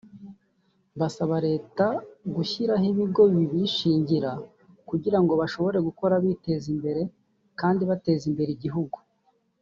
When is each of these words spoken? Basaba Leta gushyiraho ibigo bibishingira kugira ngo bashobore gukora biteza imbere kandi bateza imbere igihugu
Basaba 0.99 1.35
Leta 1.47 1.85
gushyiraho 2.35 2.85
ibigo 2.91 3.23
bibishingira 3.35 4.31
kugira 4.89 5.17
ngo 5.21 5.33
bashobore 5.41 5.77
gukora 5.87 6.13
biteza 6.23 6.67
imbere 6.75 7.01
kandi 7.59 7.81
bateza 7.89 8.23
imbere 8.31 8.51
igihugu 8.53 8.97